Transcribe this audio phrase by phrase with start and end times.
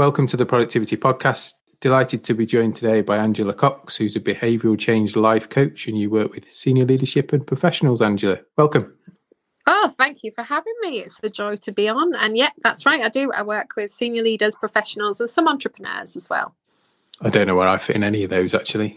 [0.00, 1.52] Welcome to the Productivity Podcast.
[1.80, 5.98] Delighted to be joined today by Angela Cox, who's a behavioural change life coach, and
[5.98, 8.00] you work with senior leadership and professionals.
[8.00, 8.96] Angela, welcome.
[9.66, 11.00] Oh, thank you for having me.
[11.00, 12.14] It's a joy to be on.
[12.14, 13.02] And yeah, that's right.
[13.02, 13.30] I do.
[13.30, 16.54] I work with senior leaders, professionals, and some entrepreneurs as well.
[17.20, 18.96] I don't know where I fit in any of those actually.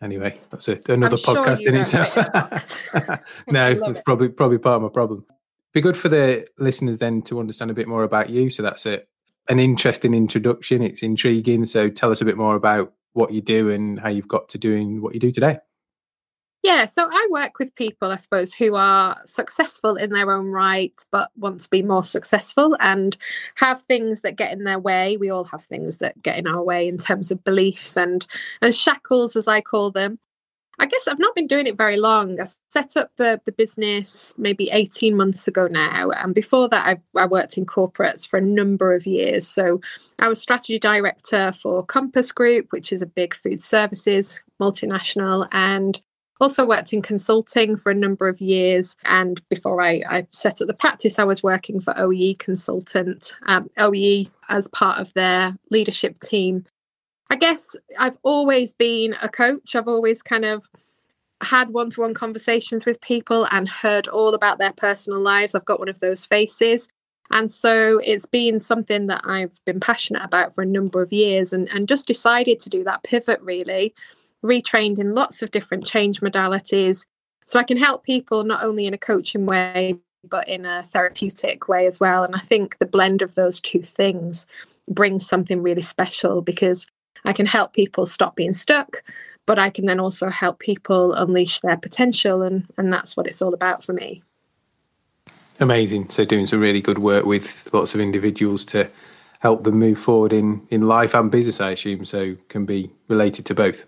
[0.00, 2.14] Anyway, that's a, another I'm podcast you in itself.
[3.48, 4.04] no, it's it.
[4.04, 5.26] probably probably part of my problem.
[5.72, 8.50] Be good for the listeners then to understand a bit more about you.
[8.50, 9.02] So that's a,
[9.48, 10.82] an interesting introduction.
[10.82, 11.66] It's intriguing.
[11.66, 14.58] So tell us a bit more about what you do and how you've got to
[14.58, 15.58] doing what you do today.
[16.64, 20.94] Yeah, so I work with people, I suppose, who are successful in their own right,
[21.12, 23.18] but want to be more successful and
[23.56, 25.18] have things that get in their way.
[25.18, 28.26] We all have things that get in our way in terms of beliefs and
[28.62, 30.18] and shackles, as I call them.
[30.78, 32.40] I guess I've not been doing it very long.
[32.40, 36.10] I set up the the business maybe 18 months ago now.
[36.10, 39.46] And before that, I've, I worked in corporates for a number of years.
[39.46, 39.80] So
[40.18, 46.00] I was strategy director for Compass Group, which is a big food services multinational, and
[46.40, 48.96] also worked in consulting for a number of years.
[49.04, 53.70] And before I, I set up the practice, I was working for OEE Consultant, um,
[53.78, 56.66] OEE as part of their leadership team.
[57.30, 59.74] I guess I've always been a coach.
[59.74, 60.68] I've always kind of
[61.40, 65.54] had one to one conversations with people and heard all about their personal lives.
[65.54, 66.88] I've got one of those faces.
[67.30, 71.52] And so it's been something that I've been passionate about for a number of years
[71.52, 73.94] and, and just decided to do that pivot really
[74.44, 77.06] retrained in lots of different change modalities
[77.46, 79.96] so I can help people not only in a coaching way
[80.28, 83.82] but in a therapeutic way as well and I think the blend of those two
[83.82, 84.46] things
[84.86, 86.86] brings something really special because
[87.24, 89.02] I can help people stop being stuck
[89.46, 93.42] but I can then also help people unleash their potential and and that's what it's
[93.42, 94.22] all about for me.
[95.60, 96.10] Amazing.
[96.10, 98.90] So doing some really good work with lots of individuals to
[99.38, 102.04] help them move forward in in life and business, I assume.
[102.04, 103.86] So can be related to both.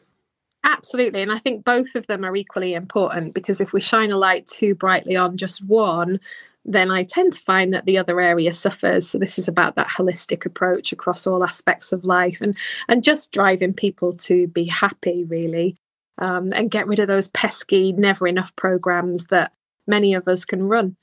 [0.65, 1.23] Absolutely.
[1.23, 4.47] And I think both of them are equally important because if we shine a light
[4.49, 6.21] too brightly on just one,
[6.67, 9.09] then I tend to find that the other area suffers.
[9.09, 12.57] So this is about that holistic approach across all aspects of life and
[12.89, 15.77] and just driving people to be happy really.
[16.19, 19.53] Um, and get rid of those pesky never enough programs that
[19.87, 20.97] many of us can run.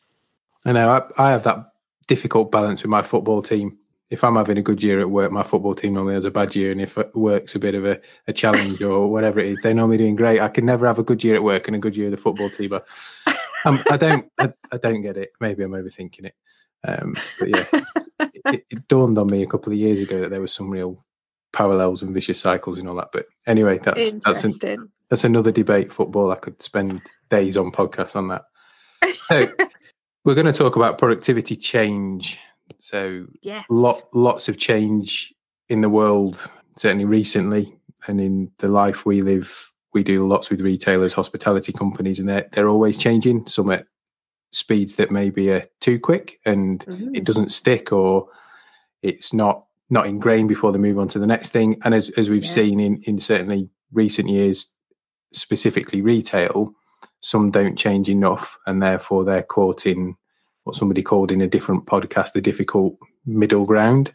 [0.65, 1.71] I know I, I have that
[2.07, 3.77] difficult balance with my football team.
[4.09, 6.55] If I'm having a good year at work, my football team normally has a bad
[6.55, 9.73] year, and if work's a bit of a, a challenge or whatever it is, they're
[9.73, 10.39] normally doing great.
[10.39, 12.17] I can never have a good year at work and a good year at the
[12.17, 12.69] football team.
[12.69, 12.87] But
[13.65, 15.31] um, I don't, I, I, don't get it.
[15.39, 16.35] Maybe I'm overthinking it.
[16.85, 17.81] Um, but yeah,
[18.45, 20.99] it, it, dawned on me a couple of years ago that there was some real
[21.53, 23.11] parallels and vicious cycles and all that.
[23.13, 25.93] But anyway, that's that's an, that's another debate.
[25.93, 28.43] Football, I could spend days on podcasts on that.
[29.27, 29.51] So
[30.25, 32.39] we're going to talk about productivity change.
[32.79, 33.65] So yes.
[33.69, 35.33] lot, lots of change
[35.69, 37.75] in the world, certainly recently,
[38.07, 39.72] and in the life we live.
[39.93, 43.47] We do lots with retailers, hospitality companies, and they're they're always changing.
[43.47, 43.85] Some at
[44.51, 47.15] speeds that maybe are too quick, and mm-hmm.
[47.15, 48.29] it doesn't stick, or
[49.01, 51.79] it's not not ingrained before they move on to the next thing.
[51.83, 52.51] And as as we've yeah.
[52.51, 54.67] seen in in certainly recent years,
[55.33, 56.73] specifically retail,
[57.21, 60.15] some don't change enough, and therefore they're caught in
[60.63, 64.11] what somebody called in a different podcast the difficult middle ground.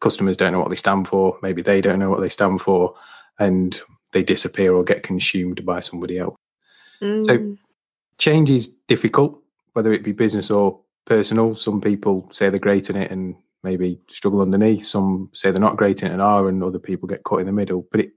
[0.00, 1.38] Customers don't know what they stand for.
[1.42, 2.94] Maybe they don't know what they stand for,
[3.38, 3.80] and
[4.12, 6.36] they disappear or get consumed by somebody else.
[7.02, 7.26] Mm.
[7.26, 7.56] So,
[8.18, 11.54] change is difficult, whether it be business or personal.
[11.54, 14.86] Some people say they're great in it and maybe struggle underneath.
[14.86, 17.46] Some say they're not great in it and are, and other people get caught in
[17.46, 17.86] the middle.
[17.90, 18.12] But it,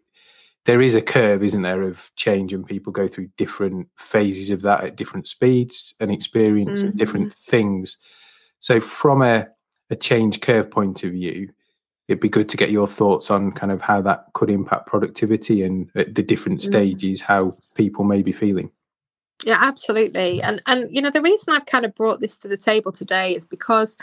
[0.66, 4.62] there is a curve, isn't there, of change, and people go through different phases of
[4.64, 6.98] that at different speeds and experience mm-hmm.
[6.98, 7.98] different things.
[8.60, 9.48] So, from a,
[9.90, 11.50] a change curve point of view,
[12.10, 15.62] it'd be good to get your thoughts on kind of how that could impact productivity
[15.62, 17.32] and at the different stages, mm-hmm.
[17.32, 18.72] how people may be feeling.
[19.46, 20.42] Yeah, absolutely.
[20.42, 23.34] And and you know, the reason I've kind of brought this to the table today
[23.36, 23.96] is because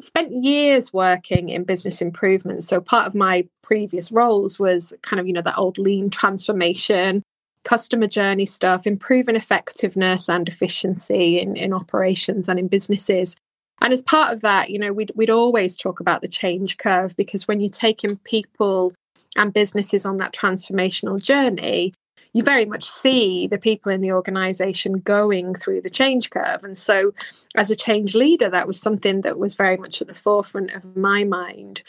[0.00, 2.62] spent years working in business improvement.
[2.62, 7.22] So part of my previous roles was kind of, you know, that old lean transformation,
[7.64, 13.36] customer journey stuff, improving effectiveness and efficiency in, in operations and in businesses.
[13.80, 17.16] And as part of that, you know, we'd, we'd always talk about the change curve
[17.16, 18.92] because when you're taking people
[19.36, 21.94] and businesses on that transformational journey,
[22.32, 26.62] you very much see the people in the organization going through the change curve.
[26.62, 27.12] And so,
[27.56, 30.96] as a change leader, that was something that was very much at the forefront of
[30.96, 31.82] my mind.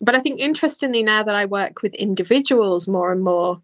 [0.00, 3.62] But I think, interestingly, now that I work with individuals more and more,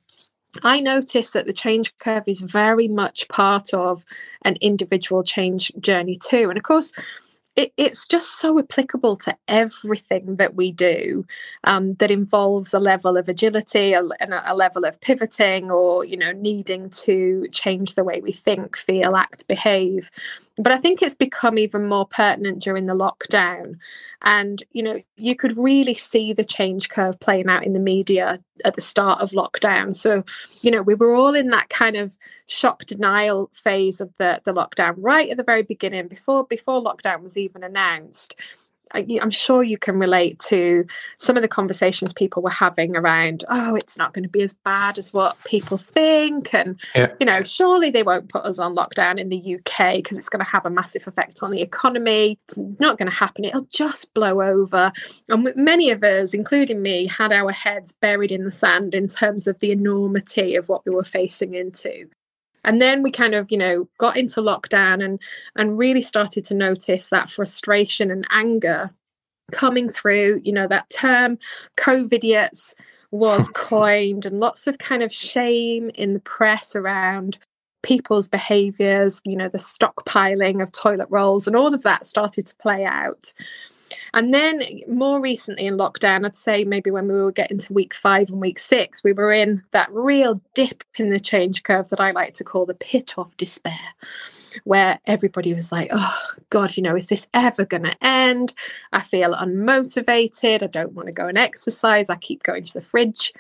[0.63, 4.05] I notice that the change curve is very much part of
[4.43, 6.49] an individual change journey too.
[6.49, 6.93] And of course,
[7.57, 11.27] it, it's just so applicable to everything that we do
[11.65, 16.33] um, that involves a level of agility a, a, level of pivoting or you know
[16.33, 20.11] needing to change the way we think feel act behave
[20.63, 23.75] but i think it's become even more pertinent during the lockdown.
[24.23, 28.39] And you know you could really see the change curve playing out in the media
[28.65, 29.95] at the start of lockdown.
[29.95, 30.25] So
[30.61, 32.17] you know we were all in that kind of
[32.47, 37.23] shock denial phase of the the lockdown right at the very beginning before before lockdown
[37.23, 38.35] was even announced
[38.95, 40.87] I'm sure you can relate to
[41.19, 44.53] some of the conversations people were having around, oh, it's not going to be as
[44.53, 46.55] bad as what people think.
[46.55, 47.13] And, yeah.
[47.19, 50.45] you know, surely they won't put us on lockdown in the UK because it's going
[50.45, 52.39] to have a massive effect on the economy.
[52.49, 53.45] It's not going to happen.
[53.45, 54.93] It'll just blow over.
[55.29, 59.47] And many of us, including me, had our heads buried in the sand in terms
[59.47, 62.09] of the enormity of what we were facing into
[62.65, 65.21] and then we kind of you know got into lockdown and
[65.57, 68.91] and really started to notice that frustration and anger
[69.53, 71.39] coming through you know that term
[71.77, 72.75] covidiots
[73.11, 77.39] was coined and lots of kind of shame in the press around
[77.83, 82.57] people's behaviors you know the stockpiling of toilet rolls and all of that started to
[82.57, 83.33] play out
[84.15, 87.95] and then more recently in lockdown, I'd say maybe when we were getting to week
[87.95, 92.01] five and week six, we were in that real dip in the change curve that
[92.01, 93.79] I like to call the pit of despair,
[94.65, 96.19] where everybody was like, oh,
[96.51, 98.55] God, you know, is this ever going to end?
[98.93, 100.63] I feel unmotivated.
[100.63, 102.11] I don't want to go and exercise.
[102.11, 103.33] I keep going to the fridge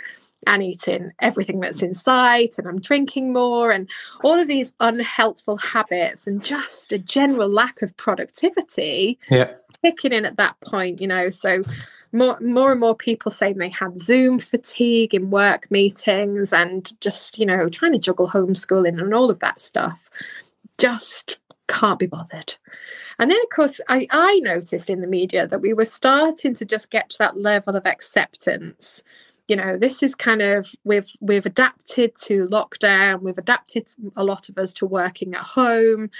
[0.46, 3.88] and eating everything that's in sight and I'm drinking more and
[4.24, 9.52] all of these unhelpful habits and just a general lack of productivity yeah
[9.82, 11.30] kicking in at that point, you know.
[11.30, 11.62] So
[12.12, 17.38] more more and more people saying they had Zoom fatigue in work meetings and just,
[17.38, 20.10] you know, trying to juggle homeschooling and all of that stuff.
[20.78, 21.38] Just
[21.68, 22.56] can't be bothered.
[23.18, 26.64] And then, of course, I, I noticed in the media that we were starting to
[26.64, 29.02] just get to that level of acceptance.
[29.48, 33.22] You know, this is kind of we've we've adapted to lockdown.
[33.22, 36.10] We've adapted a lot of us to working at home,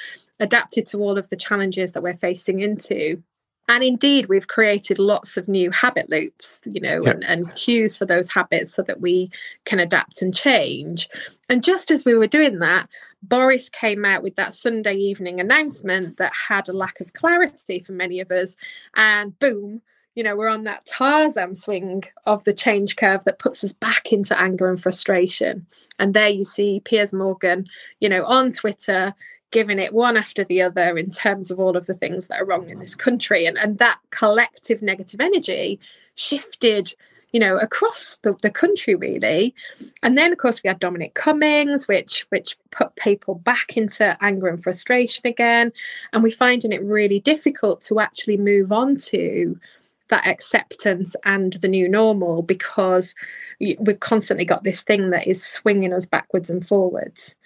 [0.40, 3.22] adapted to all of the challenges that we're facing into
[3.68, 7.14] and indeed we've created lots of new habit loops you know yep.
[7.14, 9.30] and, and, cues for those habits so that we
[9.64, 11.08] can adapt and change.
[11.48, 12.88] And just as we were doing that
[13.22, 17.92] boris came out with that sunday evening announcement that had a lack of clarity for
[17.92, 18.56] many of us.
[18.94, 19.82] And boom
[20.14, 24.12] you know we're on that tarzan swing of the change curve that puts us back
[24.12, 25.66] into anger and frustration.
[25.98, 27.66] And there you see piers morgan
[28.00, 29.14] you know on twitter
[29.52, 32.44] giving it one after the other in terms of all of the things that are
[32.44, 33.46] wrong in this country.
[33.46, 35.78] And and that collective negative energy
[36.16, 36.94] shifted
[37.32, 39.54] you know across the, the country really.
[40.02, 44.48] And then of course we had dominic cummings which which put people back into anger
[44.48, 45.72] and frustration again.
[46.12, 49.60] And we're finding it really difficult to actually move on to
[50.08, 53.14] that acceptance and the new normal because
[53.60, 57.36] we've constantly got this thing that is swinging us backwards and forwards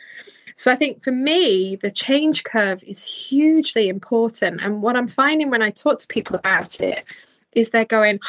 [0.57, 4.63] so I think for me, the change curve is hugely important.
[4.63, 7.05] And what I'm finding when I talk to people about it
[7.53, 8.21] is they're going,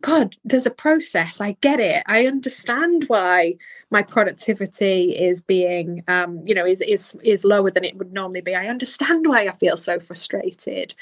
[0.00, 1.42] God, there's a process.
[1.42, 2.02] I get it.
[2.06, 3.56] I understand why
[3.90, 8.40] my productivity is being, um, you know, is is is lower than it would normally
[8.40, 8.54] be.
[8.54, 10.94] I understand why I feel so frustrated,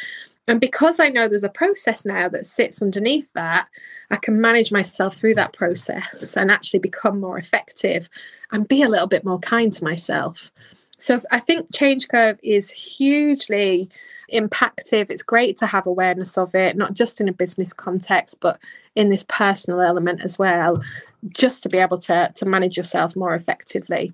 [0.48, 3.68] and because I know there's a process now that sits underneath that,
[4.10, 8.10] I can manage myself through that process and actually become more effective
[8.50, 10.50] and be a little bit more kind to myself.
[10.98, 13.88] So I think change curve is hugely
[14.32, 15.10] impactful.
[15.10, 18.60] It's great to have awareness of it, not just in a business context, but
[18.94, 20.82] in this personal element as well,
[21.28, 24.12] just to be able to to manage yourself more effectively.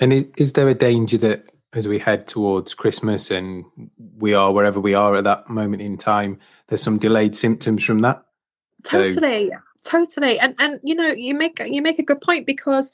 [0.00, 3.64] And is there a danger that as we head towards Christmas and
[4.18, 8.00] we are wherever we are at that moment in time, there's some delayed symptoms from
[8.00, 8.22] that?
[8.84, 9.58] Totally, so...
[9.84, 10.38] totally.
[10.38, 12.92] And and you know, you make you make a good point because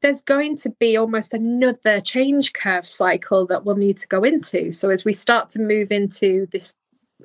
[0.00, 4.72] there's going to be almost another change curve cycle that we'll need to go into.
[4.72, 6.74] So as we start to move into this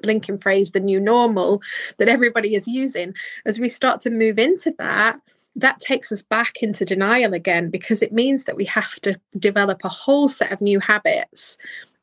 [0.01, 1.61] blinking phrase, the new normal
[1.97, 3.13] that everybody is using,
[3.45, 5.19] as we start to move into that,
[5.61, 9.81] that takes us back into denial again because it means that we have to develop
[9.83, 11.57] a whole set of new habits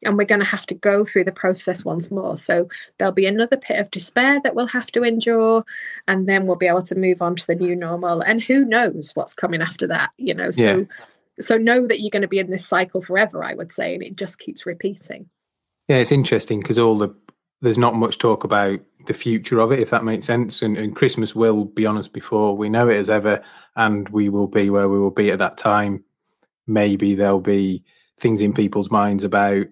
[0.05, 2.37] and we're going to have to go through the process once more.
[2.37, 5.65] So there'll be another pit of despair that we'll have to endure,
[6.07, 8.21] and then we'll be able to move on to the new normal.
[8.21, 10.51] And who knows what's coming after that, you know?
[10.51, 10.85] So, yeah.
[11.41, 14.03] so know that you're going to be in this cycle forever, I would say, and
[14.03, 15.29] it just keeps repeating.
[15.89, 17.15] Yeah, it's interesting because all the
[17.61, 20.63] there's not much talk about the future of it, if that makes sense.
[20.63, 23.43] And, and Christmas will be on us before we know it as ever,
[23.77, 26.05] and we will be where we will be at that time.
[26.67, 27.85] Maybe there'll be
[28.19, 29.67] things in people's minds about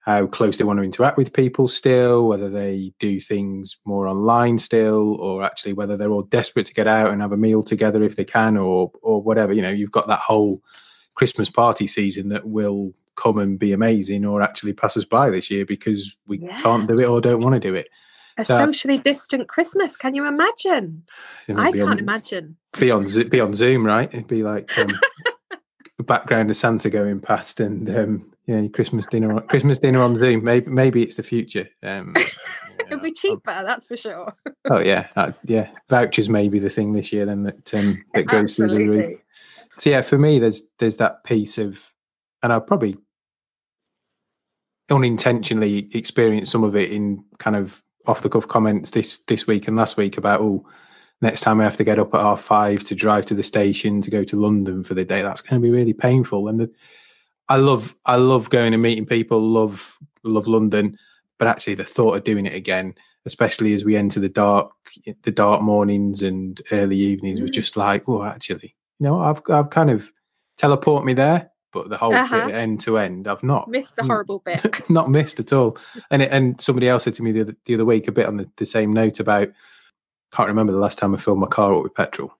[0.00, 4.58] how close they want to interact with people still, whether they do things more online
[4.58, 8.02] still, or actually whether they're all desperate to get out and have a meal together
[8.02, 9.52] if they can, or or whatever.
[9.52, 10.62] You know, you've got that whole
[11.20, 15.50] Christmas party season that will come and be amazing, or actually pass us by this
[15.50, 16.58] year because we yeah.
[16.62, 17.88] can't do it or don't want to do it.
[18.38, 19.98] A so, socially distant Christmas.
[19.98, 21.02] Can you imagine?
[21.54, 22.56] I can't on, imagine.
[22.78, 24.08] Be on be on Zoom, right?
[24.14, 24.88] It'd be like um,
[26.04, 30.42] background of Santa going past and um, yeah, Christmas dinner on Christmas dinner on Zoom.
[30.42, 31.68] Maybe maybe it's the future.
[31.82, 32.16] Um,
[32.86, 34.34] It'll be cheaper, that's for sure.
[34.70, 35.68] oh yeah, uh, yeah.
[35.90, 39.19] Vouchers may be the thing this year then that um, that goes through the roof.
[39.78, 41.92] So yeah, for me, there's there's that piece of,
[42.42, 42.96] and I probably
[44.90, 49.68] unintentionally experienced some of it in kind of off the cuff comments this this week
[49.68, 50.66] and last week about oh
[51.22, 54.02] next time I have to get up at half five to drive to the station
[54.02, 55.22] to go to London for the day.
[55.22, 56.48] That's going to be really painful.
[56.48, 56.72] And the,
[57.48, 59.40] I love I love going and meeting people.
[59.40, 60.96] Love love London,
[61.38, 62.94] but actually the thought of doing it again,
[63.26, 64.72] especially as we enter the dark
[65.22, 67.54] the dark mornings and early evenings, was mm.
[67.54, 70.12] just like oh actually you know I've I've kind of
[70.56, 71.50] teleport me there.
[71.72, 72.46] But the whole uh-huh.
[72.46, 74.90] bit end to end, I've not missed the horrible bit.
[74.90, 75.78] not missed at all.
[76.10, 78.26] And it, and somebody else said to me the other, the other week a bit
[78.26, 79.50] on the, the same note about
[80.32, 82.32] can't remember the last time I filled my car up with petrol.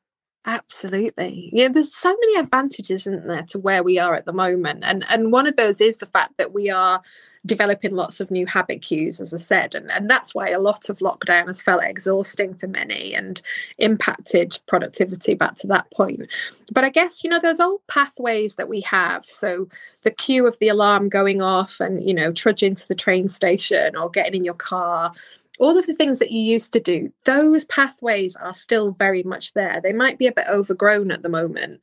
[0.47, 1.51] Absolutely.
[1.53, 4.85] Yeah, there's so many advantages, isn't there, to where we are at the moment.
[4.85, 7.03] And and one of those is the fact that we are
[7.45, 9.75] developing lots of new habit cues, as I said.
[9.75, 13.41] And, and that's why a lot of lockdown has felt exhausting for many and
[13.79, 16.27] impacted productivity back to that point.
[16.73, 19.25] But I guess, you know, those old pathways that we have.
[19.27, 19.69] So
[20.03, 23.97] the cue of the alarm going off and, you know, trudging to the train station
[23.97, 25.13] or getting in your car
[25.61, 29.53] all of the things that you used to do, those pathways are still very much
[29.53, 29.81] there.
[29.83, 31.81] They might be a bit overgrown at the moment.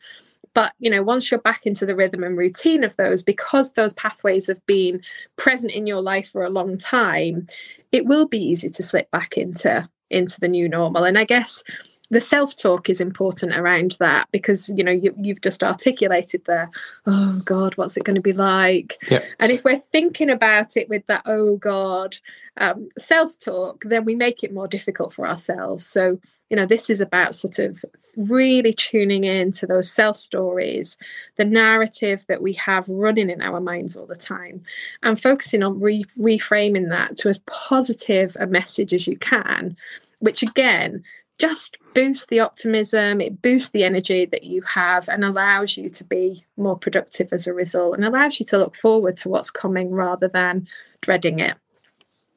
[0.53, 3.93] But you know, once you're back into the rhythm and routine of those, because those
[3.93, 5.01] pathways have been
[5.35, 7.45] present in your life for a long time,
[7.91, 11.03] it will be easy to slip back into into the new normal.
[11.03, 11.63] And I guess
[12.09, 16.69] the self talk is important around that because you know you, have just articulated there
[17.05, 18.97] oh god what's it going to be like?
[19.39, 22.17] And if we're thinking about it with that oh god
[22.57, 25.85] um, self talk then we make it more difficult for ourselves.
[25.85, 27.83] So you know this is about sort of
[28.15, 30.97] really tuning in to those self stories
[31.35, 34.63] the narrative that we have running in our minds all the time
[35.03, 39.75] and focusing on re- reframing that to as positive a message as you can
[40.19, 41.03] which again
[41.37, 46.03] just boosts the optimism, it boosts the energy that you have and allows you to
[46.03, 49.91] be more productive as a result and allows you to look forward to what's coming
[49.91, 50.67] rather than
[51.01, 51.55] dreading it.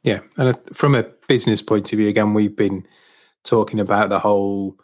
[0.02, 0.20] Yeah.
[0.36, 2.86] And from a business point of view, again, we've been
[3.44, 4.76] talking about the whole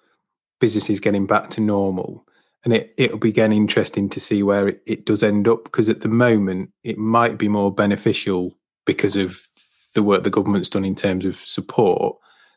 [0.61, 2.27] businesses getting back to normal.
[2.65, 5.89] And it, it'll be again interesting to see where it, it does end up because
[5.89, 9.47] at the moment it might be more beneficial because of
[9.95, 12.17] the work the government's done in terms of support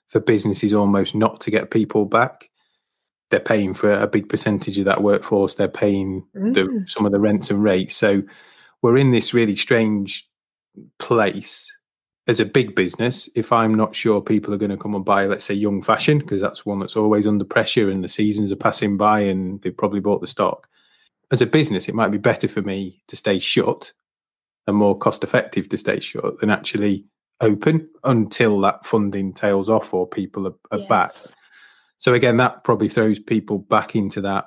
[0.10, 2.50] for businesses almost not to get people back.
[3.30, 5.54] They're paying for a big percentage of that workforce.
[5.54, 6.54] They're paying mm.
[6.54, 7.96] the, some of the rents and rates.
[7.96, 8.24] So
[8.82, 10.28] we're in this really strange
[10.98, 11.76] place
[12.28, 13.30] as a big business.
[13.36, 16.18] If I'm not sure people are going to come and buy, let's say, young fashion,
[16.18, 19.78] because that's one that's always under pressure and the seasons are passing by and they've
[19.78, 20.68] probably bought the stock.
[21.32, 23.94] As a business, it might be better for me to stay shut
[24.66, 27.06] and more cost effective to stay shut than actually
[27.42, 30.88] open until that funding tails off or people are, are yes.
[30.88, 31.12] back.
[31.98, 34.46] So again, that probably throws people back into that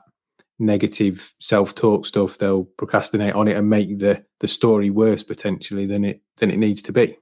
[0.59, 2.39] negative self-talk stuff.
[2.39, 6.59] They'll procrastinate on it and make the the story worse potentially than it than it
[6.59, 7.19] needs to be.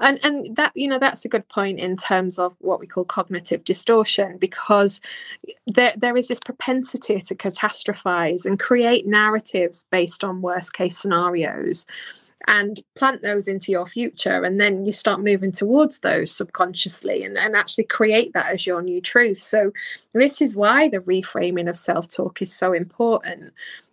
[0.00, 3.04] And and that you know that's a good point in terms of what we call
[3.04, 5.00] cognitive distortion because
[5.66, 11.86] there there is this propensity to catastrophize and create narratives based on worst case scenarios
[12.46, 17.38] and plant those into your future and then you start moving towards those subconsciously and,
[17.38, 19.38] and actually create that as your new truth.
[19.38, 19.72] So
[20.12, 23.52] this is why the reframing of self-talk is so important.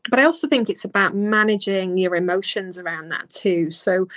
[0.09, 3.71] But i also think it's about managing your emotions around that too.
[3.71, 4.07] So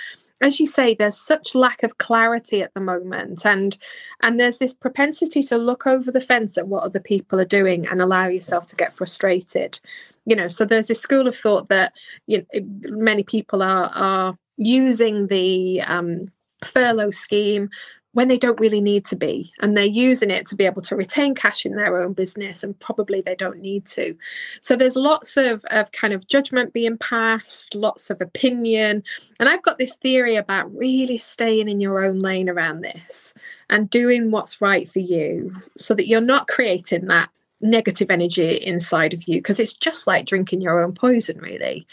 [0.41, 3.77] as you say there's such lack of clarity at the moment and
[4.21, 7.87] and there's this propensity to look over the fence at what other people are doing
[7.87, 9.79] and allow yourself to get frustrated.
[10.25, 11.93] You know so there's this school of thought that
[12.27, 16.31] you know, many people are are using the um,
[16.63, 17.69] furlough scheme
[18.15, 20.95] when they don't really need to be and they're using it to be able to
[20.95, 24.17] retain cash in their own business and probably they don't need to.
[24.61, 29.03] So there's lots of, of kind of judgment being passed lots of opinion
[29.39, 33.33] and i've got this theory about really staying in your own lane around this
[33.69, 37.29] and doing what's right for you so that you're not creating that
[37.61, 41.85] negative energy inside of you because it's just like drinking your own poison really.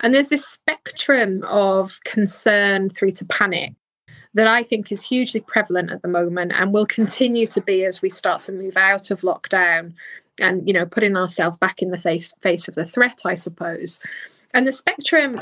[0.00, 3.74] And there's this spectrum of concern through to panic
[4.36, 8.02] that I think is hugely prevalent at the moment and will continue to be as
[8.02, 9.94] we start to move out of lockdown
[10.38, 13.98] and you know putting ourselves back in the face face of the threat I suppose.
[14.52, 15.40] And the spectrum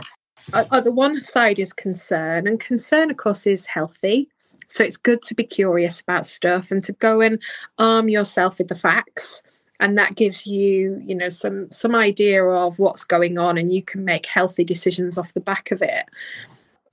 [0.52, 4.28] uh, uh, the one side is concern and concern of course is healthy.
[4.68, 7.42] So it's good to be curious about stuff and to go and
[7.78, 9.42] arm yourself with the facts.
[9.80, 13.82] And that gives you you know some some idea of what's going on and you
[13.82, 16.04] can make healthy decisions off the back of it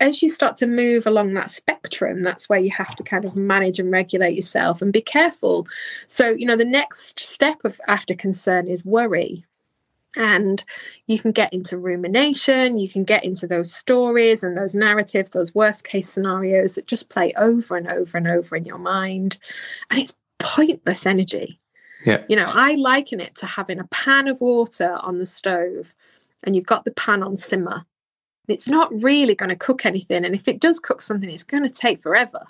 [0.01, 3.35] as you start to move along that spectrum, that's where you have to kind of
[3.35, 5.67] manage and regulate yourself and be careful.
[6.07, 9.45] So, you know, the next step of after concern is worry.
[10.17, 10.61] And
[11.07, 15.55] you can get into rumination, you can get into those stories and those narratives, those
[15.55, 19.37] worst case scenarios that just play over and over and over in your mind.
[19.89, 21.61] And it's pointless energy.
[22.05, 22.23] Yeah.
[22.27, 25.93] You know, I liken it to having a pan of water on the stove
[26.43, 27.85] and you've got the pan on simmer
[28.47, 30.25] it's not really going to cook anything.
[30.25, 32.47] And if it does cook something, it's going to take forever.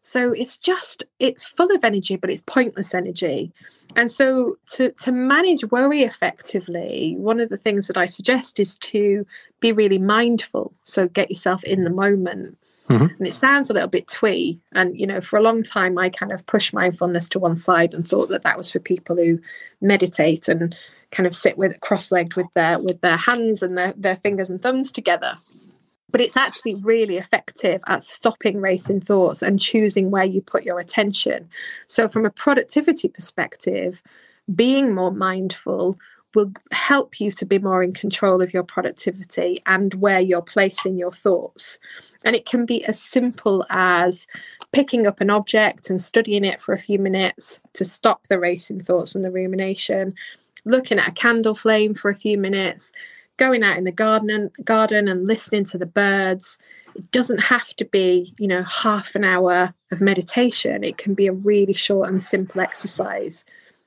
[0.00, 3.52] So it's just it's full of energy, but it's pointless energy.
[3.96, 8.78] And so to to manage worry effectively, one of the things that I suggest is
[8.78, 9.26] to
[9.60, 10.72] be really mindful.
[10.84, 12.58] So get yourself in the moment.
[12.88, 13.14] Mm-hmm.
[13.18, 14.60] And it sounds a little bit twee.
[14.72, 17.92] And, you know, for a long time, I kind of pushed mindfulness to one side
[17.92, 19.40] and thought that that was for people who
[19.80, 20.74] meditate and
[21.10, 24.60] kind of sit with cross-legged with their with their hands and their, their fingers and
[24.62, 25.36] thumbs together
[26.10, 30.78] but it's actually really effective at stopping racing thoughts and choosing where you put your
[30.78, 31.48] attention
[31.86, 34.02] so from a productivity perspective
[34.54, 35.98] being more mindful
[36.34, 40.98] will help you to be more in control of your productivity and where you're placing
[40.98, 41.78] your thoughts.
[42.22, 44.26] And it can be as simple as
[44.72, 48.82] picking up an object and studying it for a few minutes to stop the racing
[48.82, 50.14] thoughts and the rumination,
[50.64, 52.92] looking at a candle flame for a few minutes,
[53.38, 56.58] going out in the garden and, garden and listening to the birds.
[56.94, 60.84] It doesn't have to be, you know, half an hour of meditation.
[60.84, 63.44] It can be a really short and simple exercise.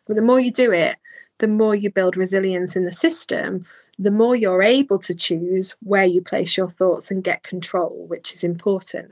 [0.07, 0.97] But the more you do it,
[1.41, 3.65] the more you build resilience in the system,
[3.99, 8.31] the more you're able to choose where you place your thoughts and get control, which
[8.31, 9.11] is important.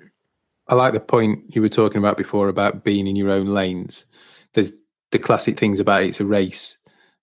[0.67, 4.05] I like the point you were talking about before about being in your own lanes.
[4.53, 4.71] There's
[5.11, 6.77] the classic things about it, it's a race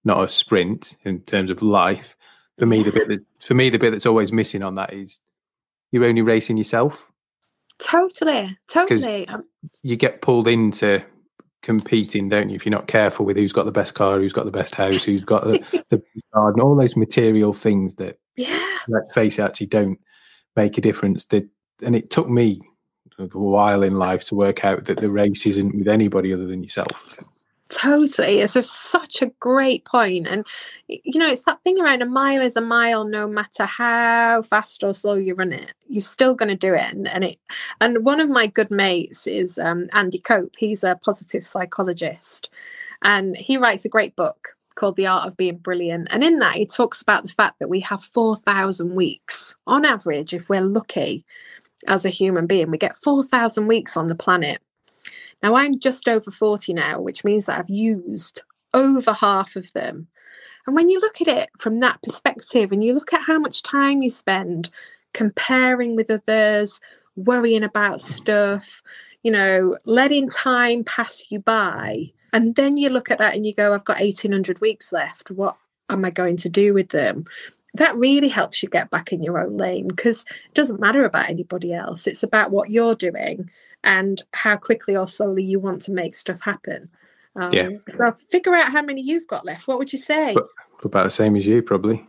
[0.06, 2.16] not a sprint in terms of life.
[2.58, 5.18] For me, the bit that for me the bit that's always missing on that is
[5.90, 7.10] you're only racing yourself.
[7.78, 9.28] Totally, totally.
[9.28, 9.44] Um
[9.82, 11.04] you get pulled into
[11.66, 12.54] competing, don't you?
[12.54, 15.02] If you're not careful with who's got the best car, who's got the best house,
[15.02, 16.00] who's got the, the
[16.32, 19.98] garden, all those material things that, yeah, let's face it, actually don't
[20.54, 21.24] make a difference.
[21.26, 21.48] That
[21.82, 22.60] and it took me
[23.18, 26.62] a while in life to work out that the race isn't with anybody other than
[26.62, 27.18] yourself.
[27.68, 28.40] Totally.
[28.40, 30.28] It's such a great point.
[30.28, 30.46] And,
[30.88, 34.84] you know, it's that thing around a mile is a mile, no matter how fast
[34.84, 36.92] or slow you run it, you're still going to do it.
[36.92, 37.38] And, and it,
[37.80, 40.54] and one of my good mates is um, Andy Cope.
[40.56, 42.50] He's a positive psychologist
[43.02, 46.08] and he writes a great book called The Art of Being Brilliant.
[46.12, 50.32] And in that, he talks about the fact that we have 4,000 weeks on average,
[50.32, 51.24] if we're lucky
[51.88, 54.60] as a human being, we get 4,000 weeks on the planet.
[55.42, 58.42] Now, I'm just over 40 now, which means that I've used
[58.74, 60.08] over half of them.
[60.66, 63.62] And when you look at it from that perspective and you look at how much
[63.62, 64.70] time you spend
[65.12, 66.80] comparing with others,
[67.14, 68.82] worrying about stuff,
[69.22, 73.54] you know, letting time pass you by, and then you look at that and you
[73.54, 75.30] go, I've got 1800 weeks left.
[75.30, 75.56] What
[75.88, 77.24] am I going to do with them?
[77.74, 81.30] That really helps you get back in your own lane because it doesn't matter about
[81.30, 82.06] anybody else.
[82.06, 83.50] It's about what you're doing
[83.86, 86.90] and how quickly or slowly you want to make stuff happen.
[87.36, 87.68] Um, yeah.
[87.88, 89.68] So figure out how many you've got left.
[89.68, 90.34] What would you say?
[90.34, 90.48] But,
[90.84, 92.06] about the same as you, probably.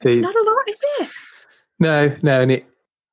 [0.00, 1.10] It's not a lot, is it?
[1.78, 2.66] No, no, and it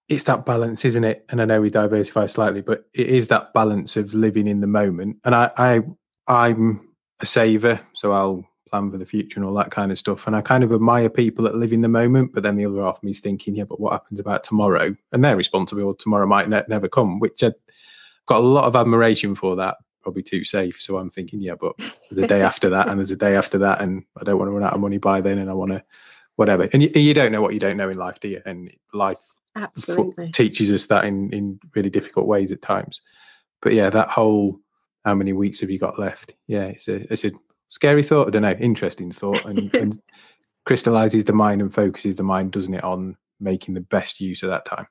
[0.08, 1.26] it's that balance, isn't it?
[1.30, 4.68] And I know we diversify slightly, but it is that balance of living in the
[4.68, 5.18] moment.
[5.24, 5.82] And I, I
[6.28, 6.90] I'm
[7.20, 10.28] a saver, so I'll plan for the future and all that kind of stuff.
[10.28, 12.82] And I kind of admire people that live in the moment, but then the other
[12.82, 14.96] half of me is thinking, yeah, but what happens about tomorrow?
[15.12, 15.94] And they're responsible.
[15.94, 17.52] Tomorrow might ne- never come, which I,
[18.28, 19.78] got a lot of admiration for that.
[20.04, 20.82] Probably too safe.
[20.82, 21.74] So I'm thinking, yeah, but
[22.10, 24.50] there's a day after that, and there's a day after that, and I don't want
[24.50, 25.84] to run out of money by then, and I want to
[26.36, 26.68] whatever.
[26.74, 28.42] And you, you don't know what you don't know in life, do you?
[28.46, 29.22] And life
[29.56, 33.02] absolutely teaches us that in in really difficult ways at times.
[33.62, 34.60] But yeah, that whole
[35.06, 36.34] how many weeks have you got left?
[36.48, 37.32] Yeah, it's a it's a
[37.70, 38.28] scary thought.
[38.28, 40.00] I don't know, interesting thought, and, and
[40.66, 44.50] crystallizes the mind and focuses the mind, doesn't it, on making the best use of
[44.50, 44.88] that time.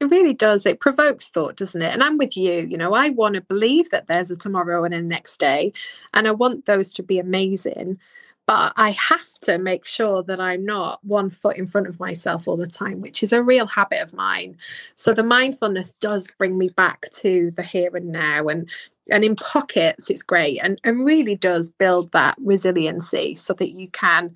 [0.00, 0.66] It really does.
[0.66, 1.92] It provokes thought, doesn't it?
[1.92, 2.66] And I'm with you.
[2.68, 5.72] You know, I want to believe that there's a tomorrow and a next day,
[6.12, 7.98] and I want those to be amazing.
[8.46, 12.48] but I have to make sure that I'm not one foot in front of myself
[12.48, 14.56] all the time, which is a real habit of mine.
[14.96, 18.70] So the mindfulness does bring me back to the here and now and
[19.10, 23.88] and in pockets it's great and, and really does build that resiliency so that you
[23.90, 24.34] can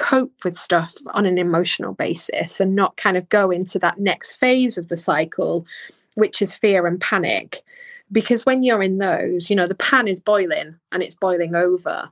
[0.00, 4.36] cope with stuff on an emotional basis and not kind of go into that next
[4.36, 5.66] phase of the cycle
[6.14, 7.62] which is fear and panic.
[8.10, 12.08] Because when you're in those you know the pan is boiling and it's boiling over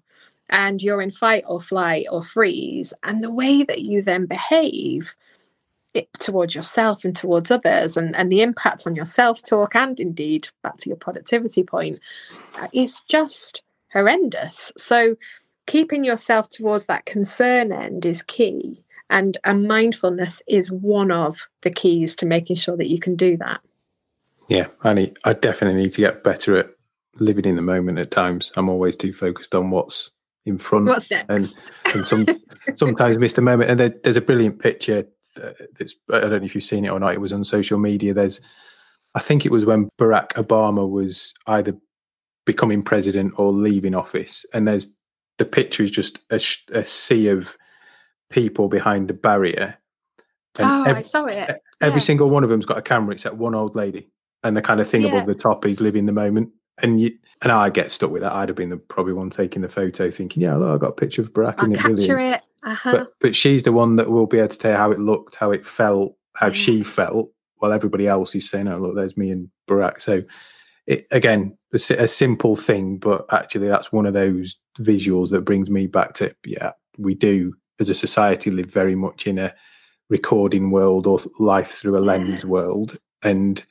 [0.50, 5.16] and you're in fight or flight or freeze and the way that you then behave
[5.94, 10.50] it towards yourself and towards others and, and the impact on your self-talk and indeed
[10.62, 11.98] back to your productivity point
[12.60, 13.62] uh, is just
[13.94, 14.72] horrendous.
[14.76, 15.16] So
[15.68, 21.70] keeping yourself towards that concern end is key and, and mindfulness is one of the
[21.70, 23.60] keys to making sure that you can do that
[24.48, 26.70] yeah i need i definitely need to get better at
[27.20, 30.10] living in the moment at times i'm always too focused on what's
[30.48, 30.86] in front.
[30.86, 31.28] What's next?
[31.28, 31.54] And,
[31.94, 32.26] and some,
[32.74, 33.70] sometimes miss a moment.
[33.70, 35.06] And there, there's a brilliant picture.
[35.40, 37.12] Uh, that's, I don't know if you've seen it or not.
[37.12, 38.14] It was on social media.
[38.14, 38.40] There's,
[39.14, 41.76] I think it was when Barack Obama was either
[42.44, 44.44] becoming president or leaving office.
[44.52, 44.88] And there's
[45.38, 46.40] the picture is just a,
[46.72, 47.56] a sea of
[48.30, 49.76] people behind a barrier.
[50.58, 51.62] And oh, I saw it.
[51.80, 54.08] Every single one of them's got a camera except one old lady.
[54.42, 55.08] And the kind of thing yeah.
[55.08, 56.50] above the top is living the moment
[56.82, 58.32] and you, and I get stuck with that.
[58.32, 60.94] I'd have been the probably one taking the photo, thinking, "Yeah, look, I got a
[60.94, 62.42] picture of Barack." I'll capture it.
[62.64, 62.92] Uh-huh.
[62.92, 65.36] But but she's the one that will be able to tell you how it looked,
[65.36, 66.54] how it felt, how mm.
[66.54, 70.22] she felt, while everybody else is saying, "Oh, look, there's me and Barack." So,
[70.86, 75.70] it, again, a, a simple thing, but actually, that's one of those visuals that brings
[75.70, 79.54] me back to yeah, we do as a society live very much in a
[80.10, 83.64] recording world or life through a lens world, and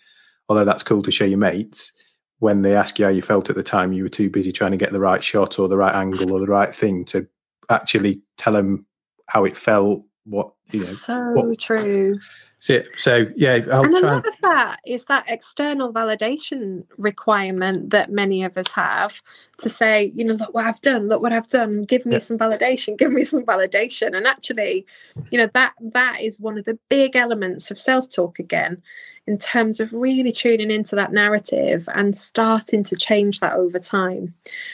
[0.50, 1.94] although that's cool to show your mates
[2.40, 4.72] when they ask you how you felt at the time, you were too busy trying
[4.72, 7.28] to get the right shot or the right angle or the right thing to
[7.70, 8.86] actually tell them
[9.28, 10.04] how it felt.
[10.26, 12.20] What you know, so what, true.
[12.68, 18.12] So, so yeah, I'll and a lot of that is that external validation requirement that
[18.12, 19.22] many of us have
[19.60, 22.20] to say, you know, look what I've done, look what I've done, give me yeah.
[22.20, 24.18] some validation, give me some validation.
[24.18, 24.86] And actually,
[25.32, 28.82] you know, that that is one of the big elements of self-talk again
[29.26, 34.34] in terms of really tuning into that narrative and starting to change that over time.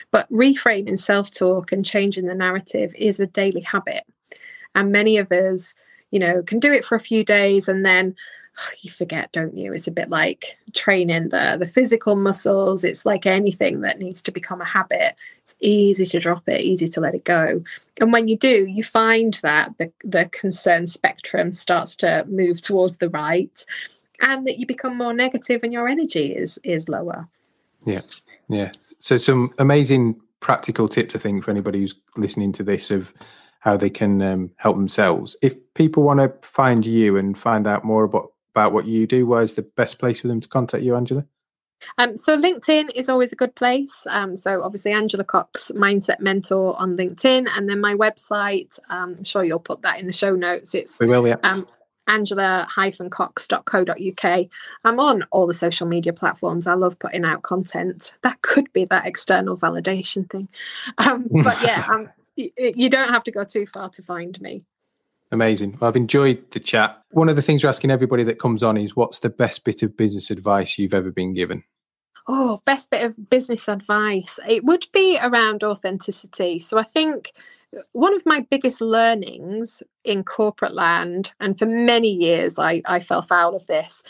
[0.10, 4.02] But reframing self talk and changing the narrative is a daily habit.
[4.74, 5.76] And many of us,
[6.14, 8.16] you know, can do it for a few days and then
[8.82, 9.74] you forget, don't you?
[9.74, 12.84] It's a bit like training the the physical muscles.
[12.84, 15.16] It's like anything that needs to become a habit.
[15.44, 17.64] It's easy to drop it, easy to let it go.
[18.00, 22.98] And when you do, you find that the the concern spectrum starts to move towards
[22.98, 23.66] the right
[24.24, 27.28] and that you become more negative and your energy is is lower
[27.86, 28.02] yeah
[28.50, 33.14] yeah so some amazing practical tips i think for anybody who's listening to this of
[33.64, 37.86] how they can um, help themselves if people want to find you and find out
[37.86, 40.96] more about about what you do where's the best place for them to contact you
[40.96, 41.26] angela
[41.98, 44.08] um, so LinkedIn is always a good place.
[44.10, 48.80] Um, so obviously Angela Cox, Mindset Mentor on LinkedIn, and then my website.
[48.90, 50.74] Um, I'm sure you'll put that in the show notes.
[50.74, 51.36] It's we will, yeah.
[51.44, 51.68] Um,
[52.08, 54.48] angela-cox.co.uk.
[54.84, 56.66] I'm on all the social media platforms.
[56.68, 58.16] I love putting out content.
[58.22, 60.48] That could be that external validation thing.
[60.98, 64.64] Um, but yeah, um, you don't have to go too far to find me.
[65.32, 65.78] Amazing.
[65.80, 67.02] Well, I've enjoyed the chat.
[67.12, 69.82] One of the things we're asking everybody that comes on is what's the best bit
[69.82, 71.64] of business advice you've ever been given?
[72.28, 74.40] Oh, best bit of business advice.
[74.48, 76.60] It would be around authenticity.
[76.60, 77.34] So I think
[77.92, 83.24] one of my biggest learnings in corporate land, and for many years I, I fell
[83.24, 84.04] foul of this,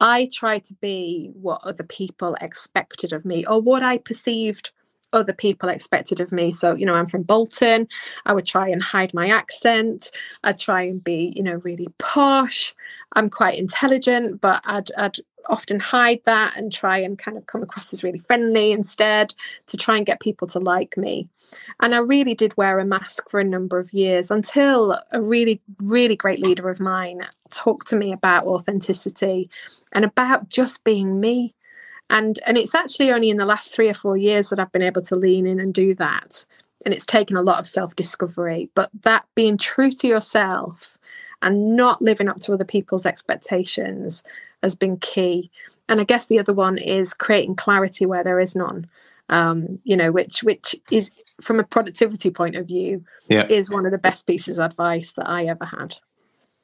[0.00, 4.70] I tried to be what other people expected of me or what I perceived
[5.12, 6.52] other people expected of me.
[6.52, 7.88] So, you know, I'm from Bolton.
[8.26, 10.10] I would try and hide my accent.
[10.44, 12.74] I'd try and be, you know, really posh.
[13.14, 15.16] I'm quite intelligent, but I'd, I'd
[15.48, 19.34] often hide that and try and kind of come across as really friendly instead
[19.66, 21.28] to try and get people to like me.
[21.80, 25.60] And I really did wear a mask for a number of years until a really,
[25.78, 29.50] really great leader of mine talked to me about authenticity
[29.92, 31.54] and about just being me.
[32.10, 34.82] And and it's actually only in the last three or four years that I've been
[34.82, 36.44] able to lean in and do that.
[36.84, 38.70] And it's taken a lot of self-discovery.
[38.74, 40.98] But that being true to yourself
[41.40, 44.22] and not living up to other people's expectations
[44.62, 45.50] has been key.
[45.88, 48.88] And I guess the other one is creating clarity where there is none.
[49.28, 53.46] Um, you know, which which is from a productivity point of view, yeah.
[53.48, 55.98] is one of the best pieces of advice that I ever had.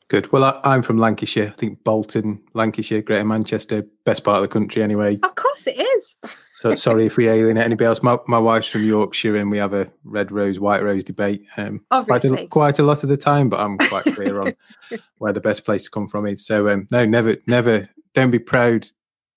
[0.08, 0.30] Good.
[0.30, 1.48] Well, I, am from Lancashire.
[1.48, 5.18] I think Bolton, Lancashire, Greater Manchester, best part of the country anyway.
[5.20, 6.14] Of course it is.
[6.52, 8.02] so sorry if we alienate anybody else.
[8.04, 11.84] My, my wife's from Yorkshire and we have a red rose, white rose debate um.
[11.90, 14.54] Quite, a, quite a lot of the time, but I'm quite clear on
[15.18, 16.46] where the best place to come from is.
[16.46, 18.86] So um, no, never, never, don't be proud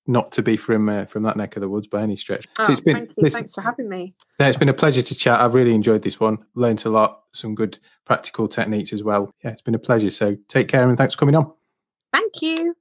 [0.10, 2.48] not to be from uh, from that neck of the woods by any stretch.
[2.58, 4.16] Oh, so it's been, thank listen, Thanks for having me.
[4.40, 5.40] Yeah, it's been a pleasure to chat.
[5.40, 6.40] I've really enjoyed this one.
[6.56, 9.32] Learned a lot, some good practical techniques as well.
[9.44, 10.10] Yeah, it's been a pleasure.
[10.10, 11.54] So take care and thanks for coming on.
[12.12, 12.76] Thank you.